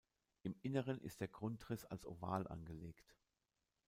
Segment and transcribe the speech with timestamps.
[0.41, 3.15] Im Inneren ist der Grundriss als Oval angelegt.